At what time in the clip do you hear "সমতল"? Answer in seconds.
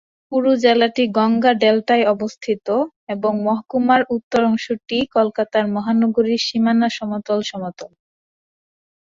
6.97-7.39, 7.51-7.91